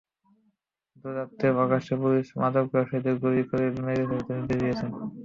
Duterte 0.95 1.47
প্রকাশ্যে 1.57 1.93
পুলিশকে 2.01 2.35
মাদক 2.41 2.65
ব্যবসায়ীদের 2.71 3.15
গুলি 3.23 3.43
করে 3.49 3.65
মেরে 3.77 4.03
ফেলতে 4.09 4.31
নির্দেশ 4.35 4.57
দিয়েছেন। 4.61 4.89